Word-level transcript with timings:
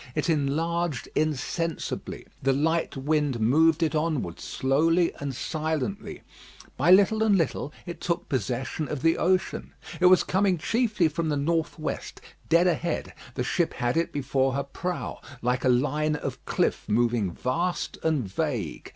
It 0.15 0.31
enlarged 0.31 1.09
insensibly. 1.13 2.25
The 2.41 2.53
light 2.53 2.97
wind 2.97 3.39
moved 3.39 3.83
it 3.83 3.93
onward 3.93 4.39
slowly 4.39 5.13
and 5.19 5.35
silently. 5.35 6.23
By 6.75 6.89
little 6.89 7.21
and 7.21 7.37
little 7.37 7.71
it 7.85 8.01
took 8.01 8.27
possession 8.27 8.87
of 8.87 9.03
the 9.03 9.19
ocean. 9.19 9.75
It 9.99 10.07
was 10.07 10.23
coming 10.23 10.57
chiefly 10.57 11.07
from 11.07 11.29
the 11.29 11.37
north 11.37 11.77
west, 11.77 12.19
dead 12.49 12.65
ahead: 12.65 13.13
the 13.35 13.43
ship 13.43 13.75
had 13.75 13.95
it 13.95 14.11
before 14.11 14.53
her 14.53 14.63
prow, 14.63 15.19
like 15.43 15.63
a 15.63 15.69
line 15.69 16.15
of 16.15 16.43
cliff 16.45 16.85
moving 16.89 17.29
vast 17.31 17.99
and 18.01 18.27
vague. 18.27 18.89